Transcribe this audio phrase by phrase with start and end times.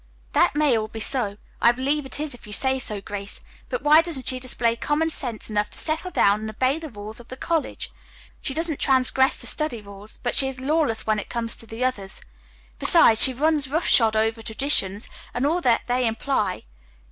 [0.33, 1.37] "That may all be so.
[1.61, 5.11] I believe it is, if you say so, Grace, but why doesn't she display common
[5.11, 7.91] sense enough to settle down and obey the rules of the college?
[8.41, 11.83] She doesn't transgress the study rules, but she is lawless when it comes to the
[11.85, 12.19] others.
[12.79, 16.63] Besides, she runs roughshod over traditions, and all that they imply.